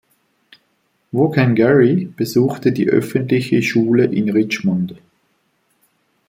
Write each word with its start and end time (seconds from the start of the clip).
Vaughan 1.13 1.53
Gary 1.53 2.07
besuchte 2.17 2.71
die 2.71 2.89
öffentliche 2.89 3.61
Schule 3.61 4.05
in 4.05 4.31
Richmond. 4.31 4.95